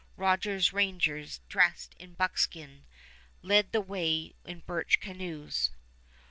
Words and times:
Rogers' 0.17 0.73
Rangers, 0.73 1.41
dressed 1.47 1.93
in 1.99 2.15
buckskin, 2.15 2.85
led 3.43 3.71
the 3.71 3.81
way 3.81 4.33
in 4.43 4.61
birch 4.61 4.99
canoes. 4.99 5.69